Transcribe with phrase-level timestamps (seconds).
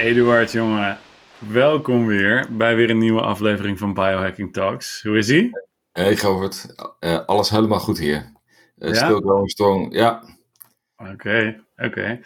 [0.00, 0.98] Eduard, jongen,
[1.38, 5.02] welkom weer bij weer een nieuwe aflevering van Biohacking Talks.
[5.02, 5.50] Hoe is ie?
[5.92, 8.32] Hey Govert, uh, alles helemaal goed hier.
[8.78, 8.94] Uh, ja?
[8.94, 10.22] Still going strong, ja.
[10.96, 12.20] Oké, oké.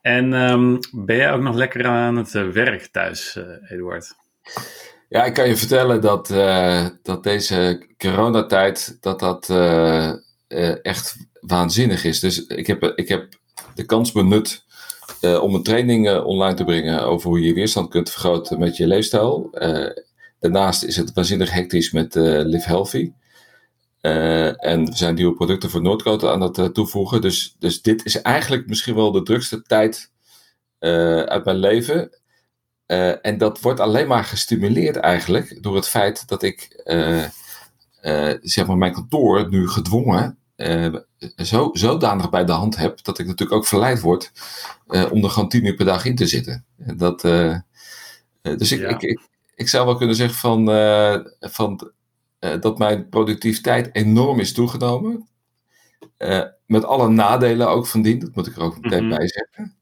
[0.00, 4.14] En um, ben jij ook nog lekker aan het uh, werk thuis, Eduard?
[5.08, 6.26] Ja, ik kan je vertellen dat,
[7.02, 9.50] dat deze coronatijd, dat dat
[10.82, 12.20] echt waanzinnig is.
[12.20, 13.28] Dus ik heb, ik heb
[13.74, 14.63] de kans benut
[15.24, 18.76] uh, om een training uh, online te brengen over hoe je weerstand kunt vergroten met
[18.76, 19.50] je leefstijl.
[19.52, 19.90] Uh,
[20.40, 23.12] daarnaast is het waanzinnig hectisch met Live Healthy.
[24.00, 27.20] en we zijn nieuwe producten voor Noordcote aan het toevoegen.
[27.20, 30.10] Dus, dus dit is eigenlijk misschien wel de drukste tijd
[31.28, 32.18] uit mijn leven.
[33.22, 36.82] en dat wordt alleen maar gestimuleerd eigenlijk door het feit dat ik
[38.42, 40.38] zeg maar mijn kantoor nu gedwongen
[41.36, 44.32] zo, zodanig bij de hand heb, dat ik natuurlijk ook verleid word
[44.88, 46.64] uh, om er gewoon tien uur per dag in te zitten.
[46.76, 47.58] Dat, uh,
[48.42, 49.20] dus ik, ik, ik,
[49.54, 50.66] ik, zou wel kunnen zeggen van,
[51.40, 51.90] van,
[52.60, 55.28] dat mijn productiviteit enorm is toegenomen.
[56.66, 59.18] met alle nadelen ook van dien, dat moet ik er ook meteen mm-hmm.
[59.18, 59.76] bij zeggen.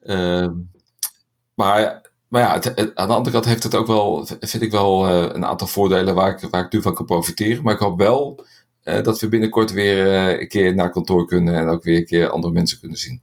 [0.00, 0.52] Ehm,
[1.54, 5.08] maar maar ja, het, aan de andere kant heeft het ook wel, vind ik wel
[5.08, 7.62] een aantal voordelen waar ik, waar ik nu van kan profiteren.
[7.62, 8.44] Maar ik hoop wel
[8.84, 12.06] uh, dat we binnenkort weer uh, een keer naar kantoor kunnen en ook weer een
[12.06, 13.22] keer andere mensen kunnen zien.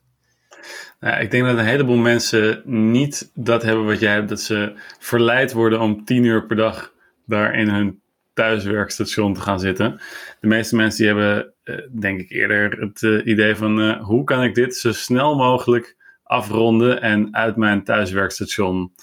[0.99, 4.73] Nou, ik denk dat een heleboel mensen niet dat hebben wat jij hebt, dat ze
[4.99, 6.93] verleid worden om tien uur per dag
[7.25, 8.01] daar in hun
[8.33, 9.99] thuiswerkstation te gaan zitten.
[10.39, 14.55] De meeste mensen die hebben, uh, denk ik eerder, het idee van hoe kan ik
[14.55, 18.93] dit zo snel mogelijk afronden en uit mijn thuiswerkstation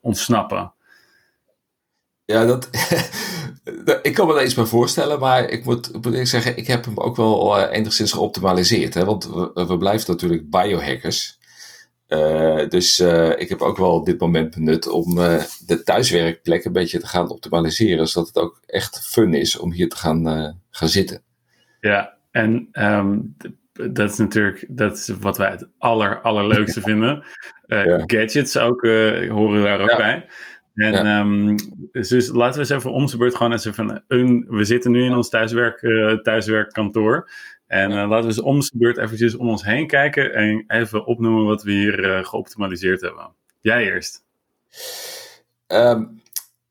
[0.00, 0.72] ontsnappen.
[2.30, 2.68] Ja, dat,
[4.02, 6.84] ik kan me er iets bij voorstellen, maar ik moet, moet ik zeggen, ik heb
[6.84, 8.94] hem ook wel uh, enigszins geoptimaliseerd.
[8.94, 9.04] Hè?
[9.04, 11.38] Want we, we blijven natuurlijk biohackers.
[12.08, 15.14] Uh, dus uh, ik heb ook wel dit moment benut om
[15.66, 18.08] de thuiswerkplek een beetje te gaan optimaliseren.
[18.08, 20.24] Zodat het ook echt fun is om hier te gaan,
[20.70, 21.22] gaan zitten.
[21.80, 23.36] Ja, en um,
[23.72, 27.24] dat is natuurlijk dat is wat wij het aller, allerleukste vinden.
[27.66, 28.02] Ja.
[28.06, 28.82] Gadgets ook,
[29.28, 29.96] horen daar ook ja.
[29.96, 30.26] bij.
[30.80, 31.20] En ja.
[31.20, 31.56] um,
[31.90, 35.14] dus laten we eens even om beurt gewoon eens even een, we zitten nu in
[35.14, 37.30] ons thuiswerk, uh, thuiswerkkantoor.
[37.66, 41.44] En uh, laten we eens om beurt eventjes om ons heen kijken en even opnoemen
[41.44, 43.32] wat we hier uh, geoptimaliseerd hebben.
[43.60, 44.24] Jij eerst.
[45.66, 46.22] Um,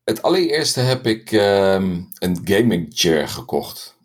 [0.03, 3.97] het allereerste heb ik um, een gaming chair gekocht.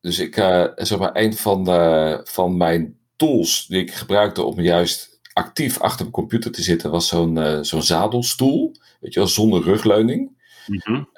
[0.00, 0.34] Dus ik,
[0.74, 6.00] zeg maar, een van, de, van mijn tools die ik gebruikte om juist actief achter
[6.00, 8.76] mijn computer te zitten, was zo'n zo'n zadelstoel.
[9.00, 10.40] Weet je wel, zonder rugleuning.
[10.66, 11.10] Mm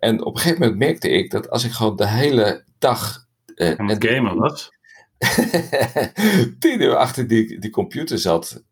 [0.00, 3.26] en op een gegeven moment merkte ik dat als ik gewoon de hele dag.
[3.54, 4.70] Uh, en gamen was?
[6.58, 8.62] tien uur achter die, die computer zat.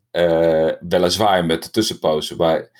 [0.80, 2.36] Weliswaar met de tussenpauze.
[2.36, 2.70] Maar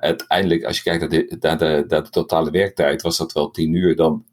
[0.00, 3.50] uiteindelijk, als je kijkt naar de, naar, de, naar de totale werktijd, was dat wel
[3.50, 3.96] tien uur.
[3.96, 4.26] Dan,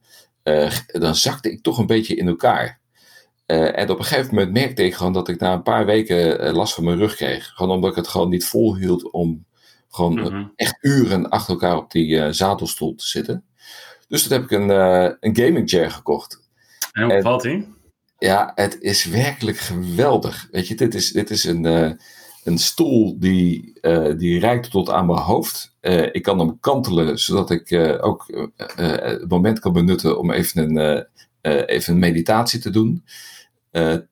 [0.86, 2.80] dan zakte ik toch een beetje in elkaar.
[3.48, 6.74] En op een gegeven moment merkte ik gewoon dat ik na een paar weken last
[6.74, 7.52] van mijn rug kreeg.
[7.56, 9.46] Gewoon omdat ik het gewoon niet volhield om
[9.90, 10.46] gewoon mhm.
[10.56, 13.44] echt uren achter elkaar op die uh, zadelstoel te zitten.
[14.08, 14.70] Dus toen heb ik een,
[15.20, 16.42] een gaming chair gekocht.
[16.92, 17.76] En hoe valt die?
[18.18, 20.48] Ja, het is werkelijk geweldig.
[20.52, 21.64] Weet je, dit is, dit is een,
[22.44, 23.80] een stoel die,
[24.18, 25.76] die reikt tot aan mijn hoofd.
[26.12, 31.06] ik kan hem kantelen, zodat ik ook het moment kan benutten om even een,
[31.66, 33.04] even een meditatie te doen.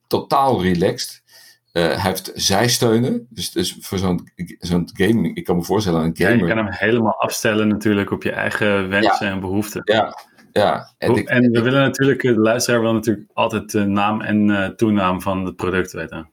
[0.06, 1.24] Totaal relaxed.
[1.72, 3.26] Uh, hij heeft zijsteunen.
[3.30, 4.28] Dus, dus voor zo'n
[4.58, 6.32] zo'n gaming, ik kan me voorstellen, een gamer.
[6.32, 9.82] Ja, je kan hem helemaal afstellen natuurlijk op je eigen wensen en behoeften.
[9.84, 10.18] Ja,
[10.52, 10.94] ja.
[10.98, 14.66] En, ik, en we willen natuurlijk, de luisteraar wil natuurlijk altijd de naam en uh,
[14.66, 16.30] toenaam van het product weten.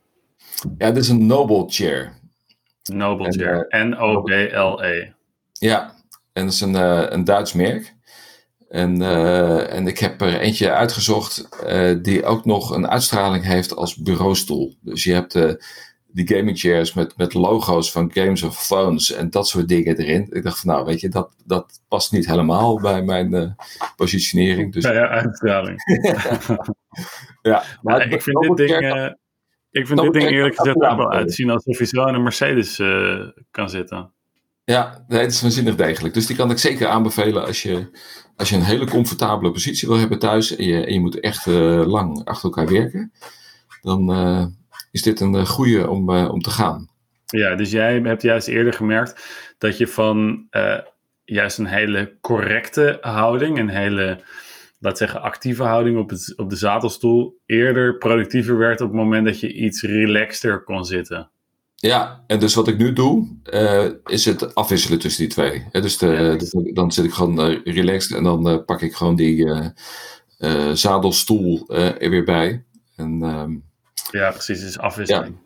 [0.77, 2.13] Ja, dit is een Noble Chair.
[2.83, 5.11] Noble Chair, uh, N-O-B-L-E.
[5.51, 5.93] Ja,
[6.33, 6.75] en dat is een,
[7.13, 7.95] een Duits merk.
[8.73, 13.75] En, uh, en ik heb er eentje uitgezocht uh, die ook nog een uitstraling heeft
[13.75, 14.75] als bureaustoel.
[14.81, 15.51] Dus je hebt uh,
[16.07, 20.27] die gaming chairs met, met logo's van Games of Thrones en dat soort dingen erin.
[20.31, 23.55] Ik dacht van nou, weet je, dat, dat past niet helemaal bij mijn
[23.95, 24.73] positionering.
[24.73, 24.83] Dus...
[24.83, 25.77] Ja, ja, uitstraling.
[27.41, 29.15] ja, maar ik vind dit ding,
[29.71, 32.77] ik vind dit ding eerlijk gezegd wel uitzien alsof je zo in een Mercedes
[33.51, 34.13] kan zitten.
[34.65, 36.13] Ja, nee, het is waanzinnig degelijk.
[36.13, 37.89] Dus die kan ik zeker aanbevelen als je,
[38.35, 41.85] als je een hele comfortabele positie wil hebben thuis en je, je moet echt uh,
[41.85, 43.11] lang achter elkaar werken.
[43.81, 44.45] Dan uh,
[44.91, 46.89] is dit een uh, goede om, om te gaan.
[47.25, 49.25] Ja, dus jij hebt juist eerder gemerkt
[49.57, 50.47] dat je van
[51.25, 54.19] juist een hele correcte houding, een hele,
[54.79, 59.25] laat zeggen, actieve houding op, het, op de zadelstoel, eerder productiever werd op het moment
[59.25, 61.31] dat je iets relaxter kon zitten.
[61.83, 65.65] Ja, en dus wat ik nu doe, uh, is het afwisselen tussen die twee.
[65.71, 69.15] dus, de, dus dan zit ik gewoon uh, relaxed en dan uh, pak ik gewoon
[69.15, 69.47] die
[70.73, 72.63] zadelstoel er weer bij.
[72.95, 73.63] En, um,
[74.11, 75.37] ja, precies, dus afwisseling.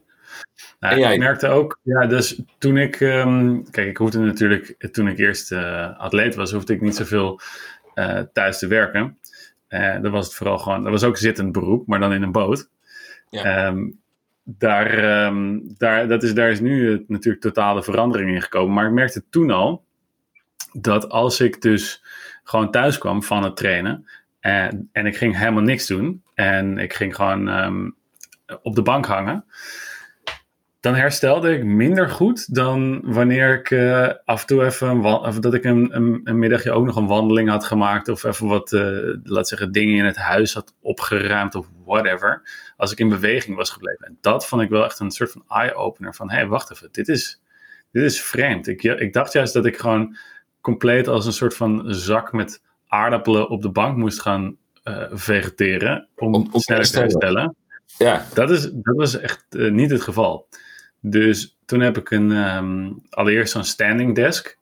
[0.80, 0.95] Ja.
[0.95, 5.18] Nou, ik merkte ook, ja, dus toen ik, um, kijk, ik hoefde natuurlijk, toen ik
[5.18, 5.51] eerst
[5.98, 7.39] atleet was, hoefde ik niet zoveel
[8.34, 9.18] thuis te werken.
[10.01, 12.69] Dat was het vooral gewoon, dat was ook zittend beroep, maar dan in een boot.
[13.30, 13.68] Ja.
[13.68, 14.00] Um,
[14.50, 18.74] daar, um, daar, dat is, daar is nu natuurlijk totale verandering in gekomen.
[18.74, 19.86] Maar ik merkte toen al
[20.74, 22.04] dat als ik dus
[22.44, 24.08] gewoon thuis kwam van het trainen
[24.40, 27.96] en, en ik ging helemaal niks doen en ik ging gewoon um,
[28.62, 29.46] op de bank hangen,
[30.88, 35.54] dan herstelde ik minder goed dan wanneer ik uh, af en toe even, of dat
[35.54, 39.16] ik een, een, een, middagje ook nog een wandeling had gemaakt of even wat, uh,
[39.24, 42.42] laat zeggen, dingen in het huis had opgeruimd of whatever.
[42.78, 44.06] Als ik in beweging was gebleven.
[44.06, 46.89] En dat vond ik wel echt een soort van eye-opener van, hé, hey, wacht even,
[46.92, 47.42] dit is,
[47.92, 48.68] dit is vreemd.
[48.68, 50.18] Ik, ik dacht juist dat ik gewoon
[50.62, 56.07] compleet als een soort van zak met aardappelen op de bank moest gaan uh, vegeteren
[56.16, 57.56] om, om, om sneller te herstellen.
[57.98, 58.25] Ja.
[58.34, 60.48] Dat, is, dat was echt niet het geval.
[61.09, 64.57] Dus toen heb ik een, um, allereerst zo'n standing desk.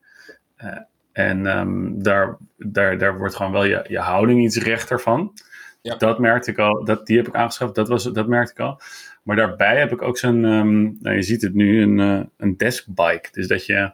[0.64, 0.78] Uh,
[1.12, 5.34] en um, daar, daar, daar wordt gewoon wel je, je houding iets rechter van.
[5.82, 5.96] Ja.
[5.96, 8.82] Dat merkte ik al, dat, die heb ik aangeschaft, dat, was, dat merkte ik al.
[9.24, 12.58] Maar daarbij heb ik ook zo'n, um, nou, je ziet het nu, een, uh, een
[12.58, 13.30] deskbike.
[13.32, 13.92] Dus dat je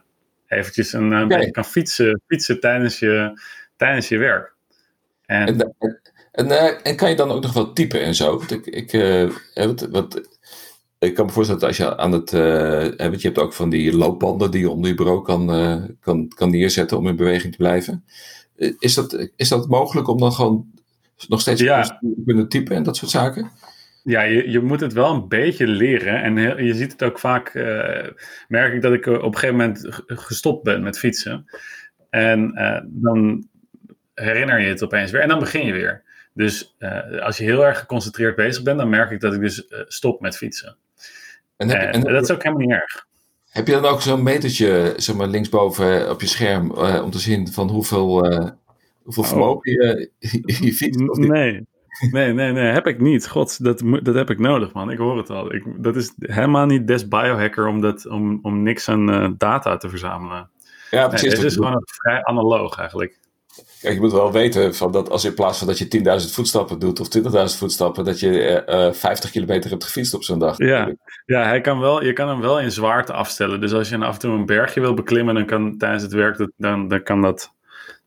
[0.48, 3.42] eventjes een, beetje kan fietsen, fietsen tijdens, je,
[3.76, 4.54] tijdens je werk.
[5.26, 5.98] En, en,
[6.32, 8.44] en, en, kan je dan ook nog wat typen en zo?
[8.48, 10.38] Ik, ik, uh, wat, wat,
[11.08, 12.34] ik kan me voorstellen dat als je aan het.
[12.34, 16.28] Uh, je hebt ook van die loopbanden die je onder je bureau kan, uh, kan,
[16.28, 18.06] kan neerzetten om in beweging te blijven.
[18.58, 20.72] Eh, is dat, is dat mogelijk om dan gewoon
[21.28, 21.82] nog steeds ja.
[21.82, 23.52] te kunnen typen en dat soort zaken?
[24.04, 26.22] Ja, je, je moet het wel een beetje leren.
[26.22, 27.54] En je ziet het ook vaak.
[28.48, 31.46] merk ik dat ik op een gegeven moment gestopt ben met fietsen.
[32.10, 32.54] En
[32.88, 33.48] dan
[34.14, 35.22] herinner je het opeens weer.
[35.22, 36.04] En dan begin je weer.
[36.34, 36.76] Dus
[37.20, 40.38] als je heel erg geconcentreerd bezig bent, dan merk ik dat ik dus stop met
[40.38, 40.78] fietsen.
[41.62, 43.06] En, heb, en, dat is ook helemaal niet erg.
[43.50, 47.20] Heb je dan ook zo'n metertje zeg maar, linksboven op je scherm uh, om te
[47.20, 48.50] zien van hoeveel, uh,
[49.04, 49.30] hoeveel oh.
[49.30, 50.10] vermogen je,
[50.66, 51.00] je fietst?
[51.00, 51.68] Nee.
[52.12, 53.28] Nee, nee, nee, heb ik niet.
[53.28, 54.92] God, dat, dat heb ik nodig, man.
[54.92, 55.54] Ik hoor het al.
[55.54, 59.78] Ik, dat is helemaal niet des biohacker om, dat, om, om niks aan uh, data
[59.78, 60.50] te verzamelen.
[60.92, 61.28] Ja, precies.
[61.28, 63.20] Nee, het is gewoon vrij analoog eigenlijk.
[63.82, 66.80] Kijk, je moet wel weten van dat als in plaats van dat je 10.000 voetstappen
[66.80, 70.40] doet of 20.000 voetstappen, dat je uh, eh, 50 eh, kilometer hebt gefietst op zo'n
[70.40, 70.58] dag.
[70.58, 70.94] Ja,
[71.26, 73.62] ja hij kan wel, je kan hem wel in zwaarte afstellen.
[73.62, 76.38] Dus als je af en toe een bergje wil beklimmen, dan kan tijdens het werk,
[76.38, 77.54] dat, dan, dan, kan dat,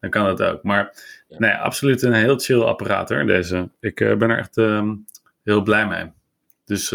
[0.01, 0.63] dan kan dat ook.
[0.63, 0.95] Maar
[1.29, 3.71] nee, absoluut een heel chill apparaat hoor, deze.
[3.81, 4.91] Ik uh, ben er echt uh,
[5.45, 6.13] heel blij mee.
[6.65, 6.95] Dus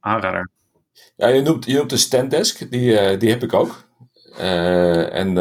[0.00, 0.50] aanrader.
[1.16, 3.84] Ja, je noemt, je noemt de standdesk, die, die heb ik ook.
[4.38, 5.38] En,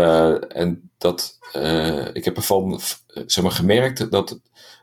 [0.49, 2.79] en dat, uh, ik heb ervan
[3.25, 4.39] zeg gemerkt dat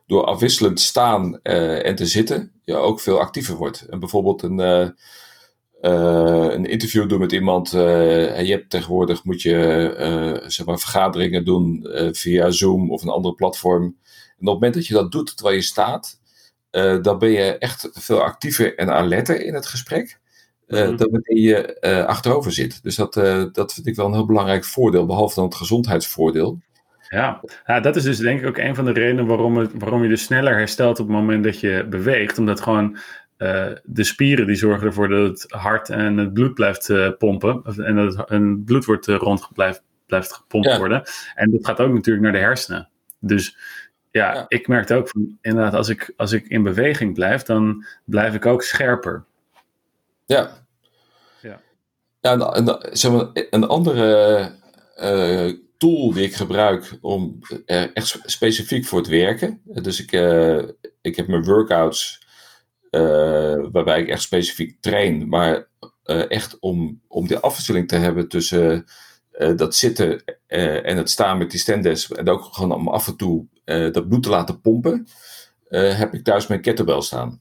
[0.06, 3.86] door afwisselend staan en te zitten, je ook veel actiever wordt.
[3.90, 4.58] En bijvoorbeeld een,
[5.80, 7.72] een interview doen met iemand.
[7.74, 13.84] en je hebt tegenwoordig moet je zeg vergaderingen doen via Zoom of een andere platform.
[13.84, 16.20] En op het moment dat je dat doet terwijl je staat,
[17.02, 20.20] dan ben je echt veel actiever en alerter in het gesprek.
[20.70, 22.82] Uh, mm dan wanneer je uh, achterover zit.
[22.82, 26.60] Dus dat, uh, dat vind ik wel een heel belangrijk voordeel, behalve dan het gezondheidsvoordeel.
[27.08, 27.40] Ja.
[27.66, 30.08] ja, dat is dus denk ik ook een van de redenen waarom, het, waarom je
[30.08, 32.38] dus sneller herstelt op het moment dat je beweegt.
[32.38, 32.98] Omdat gewoon
[33.82, 37.62] de spieren die zorgen ervoor dat het hart en het bloed blijft pompen.
[37.64, 41.02] En dat het, en bloed wordt rond blijft, blijft gepompt worden.
[41.34, 42.88] En dat gaat ook natuurlijk naar de hersenen.
[43.18, 43.56] Dus
[44.10, 47.84] ja, ja, ik merkte ook van inderdaad, als ik, als ik in beweging blijf, dan
[48.04, 49.24] blijf ik ook scherper.
[50.30, 50.66] Ja.
[51.42, 51.60] Ja,
[52.20, 54.50] ja en, zeg maar, een andere
[55.00, 59.60] uh, tool die ik gebruik om uh, echt specifiek voor het werken.
[59.64, 60.62] Dus ik, uh,
[61.00, 62.28] ik heb mijn workouts
[63.70, 65.68] waarbij ik echt specifiek train, maar
[66.28, 68.84] echt om, om de afwisseling te hebben tussen
[69.56, 73.46] dat zitten en het staan met die standes en ook gewoon om af en toe
[73.92, 75.06] dat bloed te laten pompen,
[75.68, 77.40] heb ik thuis mijn kettlebell staan.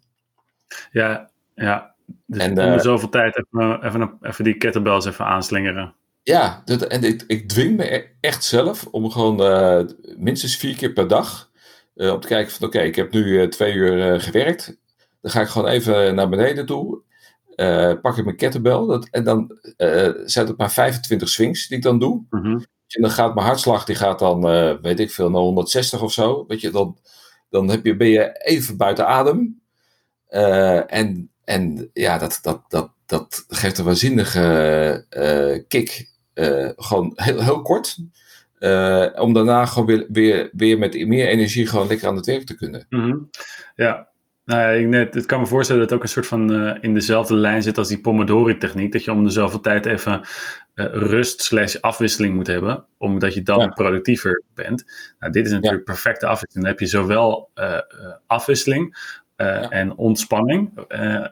[0.91, 5.93] Ja, ja, dus en, om uh, zoveel tijd even, even, even die kettlebells even aanslingeren.
[6.23, 9.79] Ja, dat, en ik, ik dwing me e-, echt zelf om gewoon uh,
[10.17, 11.51] minstens vier keer per dag
[11.95, 14.77] uh, om te kijken van oké, ik heb nu twee uur gewerkt.
[15.21, 17.01] Dan ga ik gewoon even naar beneden toe.
[18.01, 19.57] pak ik mijn kettlebell dat, en dan
[20.25, 22.25] zijn het maar 25 swings die ik dan doe.
[22.29, 22.65] Mm -hmm.
[22.87, 24.41] En dan gaat mijn hartslag, die gaat dan,
[24.81, 26.45] weet ik veel, naar 160 of zo.
[26.47, 26.97] Weet je, dan,
[27.49, 29.61] dan heb je, ben je even buiten adem.
[30.87, 36.09] en en ja, dat, dat, dat, dat geeft een waanzinnige kick.
[36.75, 37.97] gewoon heel, heel kort.
[39.15, 42.55] om daarna gewoon weer, weer, weer met meer energie gewoon lekker aan het werk te
[42.55, 42.85] kunnen.
[42.89, 43.17] Mhm.
[43.75, 44.09] Ja,
[44.49, 46.75] nou ja, ik net, het kan me voorstellen dat het ook een soort van uh,
[46.81, 48.91] in dezelfde lijn zit als die Pomodori-techniek.
[48.91, 50.19] Dat je om dezelfde tijd even
[50.75, 54.85] uh, rust slash afwisseling moet hebben, omdat je dan productiever bent.
[55.19, 56.65] Nou, dit is natuurlijk perfecte afwisseling.
[56.65, 57.79] Dan heb je zowel uh,
[58.27, 58.97] afwisseling
[59.45, 59.69] ja.
[59.69, 60.71] en ontspanning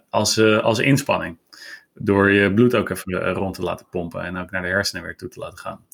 [0.09, 1.37] als, als inspanning.
[1.93, 5.15] Door je bloed ook even rond te laten pompen en ook naar de hersenen weer
[5.15, 5.85] toe te laten gaan.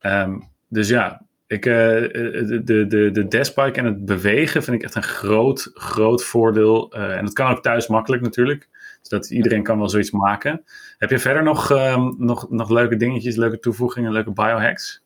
[0.00, 4.94] Um, dus ja, ik, uh, de, de, de deskbike en het bewegen vind ik echt
[4.94, 6.96] een groot, groot voordeel.
[6.96, 8.68] Uh, en dat kan ook thuis makkelijk natuurlijk.
[9.00, 10.64] Dus dat iedereen kan wel zoiets maken.
[10.98, 15.02] Heb je verder nog, um, nog, nog leuke dingetjes, leuke toevoegingen, leuke biohacks?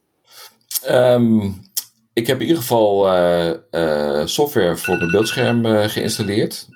[0.89, 1.55] Um,
[2.13, 6.69] ik heb in ieder geval uh, software voor mijn beeldscherm geïnstalleerd.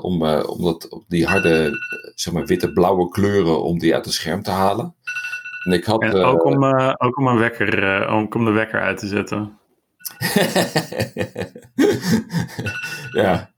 [0.00, 1.70] om, om dat, die harde,
[2.14, 4.94] zeg maar witte blauwe kleuren, om die uit het scherm te halen.
[5.64, 6.64] En ik had, en ook, om,
[6.98, 9.58] ook om, een wekker, ook om de wekker uit te zetten.
[13.22, 13.50] ja,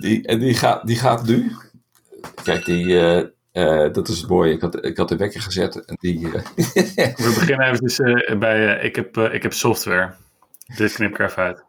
[0.00, 1.52] die, en die, gaat, die gaat nu.
[2.42, 2.84] Kijk, die,
[3.52, 4.52] uh, dat is het mooie.
[4.52, 6.28] Ik had, ik had de wekker gezet en die.
[7.16, 8.80] We beginnen even bij.
[8.80, 10.14] ik, heb, ik heb software.
[10.76, 11.64] Dit knip ik even uit.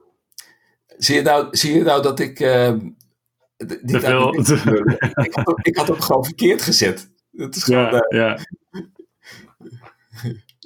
[0.98, 2.38] Zie je nou, zie je nou dat ik.
[2.38, 7.12] Die veel, ik, had, ik had hem gewoon verkeerd gezet.
[7.32, 8.38] Dat is gewoon, ja, ja.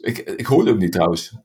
[0.02, 1.38] ik, ik hoorde hem niet trouwens.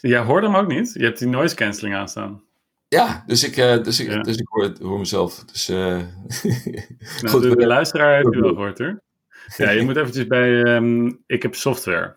[0.00, 0.92] Jij hoorde hem ook niet?
[0.92, 2.42] Je hebt die noise cancelling aanstaan.
[2.88, 5.44] Ja, dus ik, uh, dus ik, dus ik hoor, hoor mezelf.
[5.44, 5.76] Dus, uh,
[7.20, 9.02] nou, goed, de, de, luisteraar heeft u wel gehoord hoor.
[9.56, 12.16] Ja, je moet eventjes bij um, Ik heb software.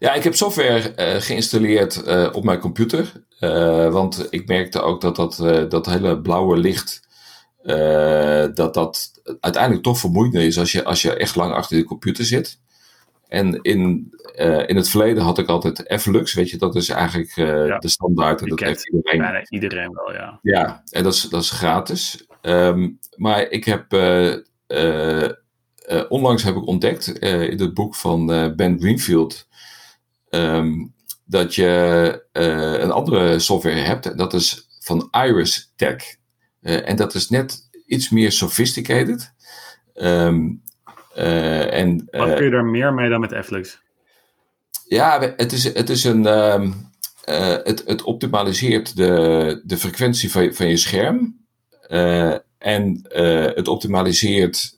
[0.00, 2.02] Ja, ik heb software uh, geïnstalleerd
[2.32, 3.12] op mijn computer.
[3.90, 5.36] want ik merkte ook dat dat,
[5.70, 7.08] dat hele blauwe licht...
[8.54, 12.24] dat dat uiteindelijk toch vermoeiender is als je, als je echt lang achter de computer
[12.24, 12.58] zit.
[13.28, 14.12] En in,
[14.66, 17.78] in het verleden had ik altijd Flux, weet je, dat is eigenlijk ja.
[17.78, 18.40] de standaard.
[18.40, 19.20] En dat heeft iedereen.
[19.20, 20.38] Bijna iedereen wel, ja.
[20.42, 22.26] Ja, en dat is, dat is gratis.
[22.42, 23.92] Um, maar ik heb,
[26.08, 28.26] onlangs heb ik ontdekt in het boek van
[28.56, 29.48] Ben Greenfield,
[30.30, 30.94] um,
[31.24, 34.06] dat je een andere software hebt.
[34.06, 36.16] En dat is van Iris Tech.
[36.60, 39.32] en dat is net iets meer sophisticated.
[39.94, 40.62] Um,
[41.16, 43.80] uh, en, Wat kun je er meer mee dan met Flux?
[44.88, 46.24] Ja, het is, het is een.
[46.24, 51.38] Uh, het, het optimaliseert de, de frequentie van, van je scherm.
[51.88, 53.00] Uh, en
[53.54, 54.74] het optimaliseert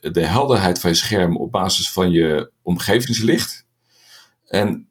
[0.00, 3.63] de helderheid van je scherm op basis van je omgevingslicht.
[4.54, 4.88] En,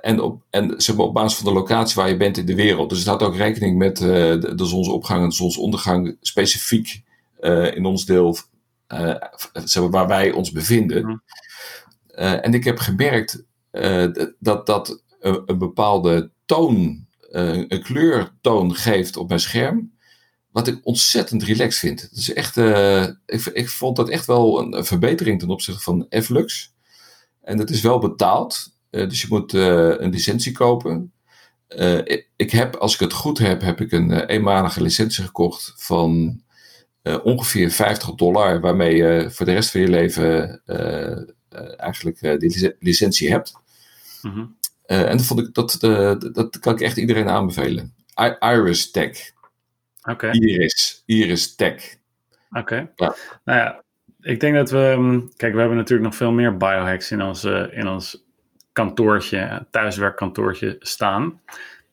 [0.00, 2.54] en, op, en zeg maar, op basis van de locatie waar je bent in de
[2.54, 2.88] wereld.
[2.88, 7.02] Dus het houdt ook rekening met de, de zonsopgang en de zonsondergang specifiek
[7.74, 8.36] in ons deel
[8.88, 11.06] uh, waar wij ons bevinden.
[11.06, 11.16] Mhm.
[12.06, 14.06] Eh, en ik heb gemerkt uh,
[14.38, 19.94] dat dat een, een, bepaalde toon, een kleurtoon geeft op mijn scherm.
[20.50, 22.08] Wat ik ontzettend relaxed vind.
[22.12, 22.56] Is echt,
[23.26, 26.72] ik, ik, vond dat echt wel een, verbetering ten opzichte van Flux.
[27.42, 28.74] En het is wel betaald.
[29.08, 31.12] Dus je moet een licentie kopen.
[32.04, 36.40] Ik, ik, heb, als ik het goed heb, heb ik een eenmalige licentie gekocht van
[37.22, 40.62] ongeveer 50 dollar, waarmee je voor de rest van je leven
[41.76, 43.52] eigenlijk die licentie hebt.
[44.22, 44.56] Mm -hmm.
[44.86, 45.76] en dat, vond ik, dat,
[46.32, 47.94] dat kan ik echt iedereen aanbevelen.
[48.20, 49.32] I Iris Tech.
[50.02, 50.30] Oké.
[50.30, 51.96] Iris, Iris Tech.
[52.50, 52.90] Oké.
[52.94, 53.14] Ja.
[53.44, 53.82] Nou ja,
[54.20, 54.94] ik denk dat we.
[54.98, 58.24] Mm, kijk, we hebben natuurlijk nog veel meer biohacks in ons, in ons
[58.76, 61.40] kantoortje, thuiswerkkantoortje staan.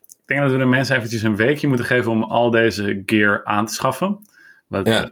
[0.09, 3.45] Ik denk dat we de mensen eventjes een weekje moeten geven om al deze gear
[3.45, 4.19] aan te schaffen
[4.67, 5.11] ja.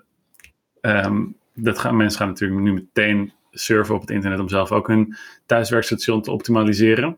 [0.82, 4.88] Um, dat gaan, mensen gaan natuurlijk nu meteen surfen op het internet om zelf ook
[4.88, 7.18] hun thuiswerkstation te optimaliseren.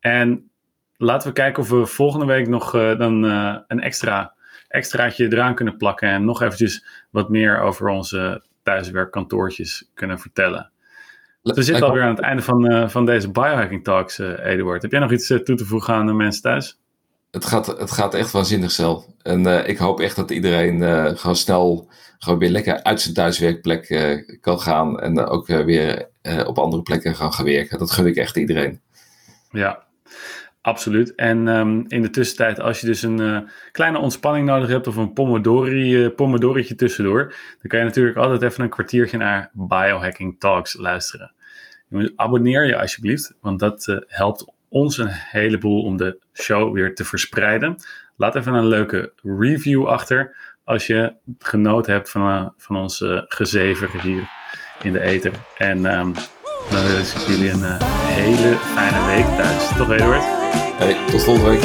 [0.00, 0.50] En
[0.96, 4.34] laten we kijken of we volgende week nog uh, dan uh, een extra
[4.68, 10.70] extraatje eraan kunnen plakken en nog eventjes wat meer over onze thuiswerkkantoortjes kunnen vertellen.
[11.52, 14.82] We zitten alweer aan het einde van, uh, van deze biohacking talks, Eduard.
[14.82, 16.78] Heb jij nog iets toe te voegen aan de mensen thuis?
[17.34, 19.06] het gaat, het gaat echt waanzinnig zelf.
[19.22, 23.14] En uh, ik hoop echt dat iedereen uh, gewoon snel gewoon weer lekker uit zijn
[23.14, 25.00] thuiswerkplek uh, kan gaan.
[25.00, 26.08] En ook weer
[26.46, 27.78] op andere plekken gaan gaan werken.
[27.78, 28.80] Dat gun ik echt iedereen.
[29.50, 29.82] Ja,
[30.64, 31.14] absoluut.
[31.14, 35.12] En um, in de tussentijd, als je dus een kleine ontspanning nodig hebt of een
[35.12, 37.22] pomodori, pomodorietje tussendoor,
[37.60, 41.32] dan kan je natuurlijk altijd even een kwartiertje naar Biohacking Talks luisteren.
[42.16, 47.76] Abonneer je alsjeblieft, want dat helpt ons een heleboel om de show weer te verspreiden.
[48.16, 54.00] Laat even een leuke review achter als je genoten hebt van, uh, van uh, gezever
[54.00, 54.28] hier
[54.82, 55.32] in de ether.
[55.58, 56.12] En um,
[56.70, 59.76] dan wens ik jullie een uh, hele fijne week thuis.
[59.76, 60.33] Toch Eduard?
[60.84, 61.62] Hey, tot volgende week.